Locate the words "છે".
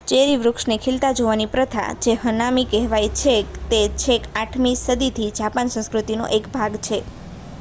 3.15-3.35, 6.81-6.99